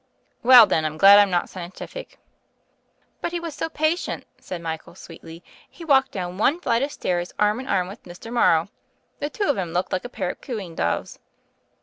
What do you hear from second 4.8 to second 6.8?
sweetly. "He walked down one